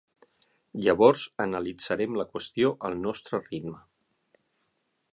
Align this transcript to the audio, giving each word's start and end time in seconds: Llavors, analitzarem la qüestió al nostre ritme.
Llavors, 0.85 1.25
analitzarem 1.45 2.17
la 2.21 2.27
qüestió 2.33 2.75
al 2.91 3.01
nostre 3.07 3.45
ritme. 3.47 3.79